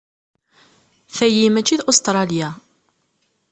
Tagi 1.15 1.45
mačči 1.53 1.75
d 1.79 1.81
Ustṛalya. 1.89 2.49